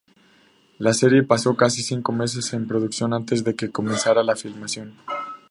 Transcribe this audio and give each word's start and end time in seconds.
La 0.79 0.95
serie 0.95 1.21
pasó 1.21 1.55
casi 1.55 1.83
cinco 1.83 2.11
meses 2.11 2.51
en 2.53 2.67
preproducción 2.67 3.13
antes 3.13 3.43
de 3.43 3.55
que 3.55 3.69
comenzara 3.69 4.23
la 4.23 4.35
filmación. 4.35 4.95